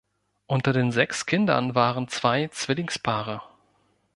Unter 0.47 0.73
den 0.73 0.91
sechs 0.91 1.27
Kindern 1.27 1.75
waren 1.75 2.07
zwei 2.07 2.47
Zwillingspaare. 2.47 3.43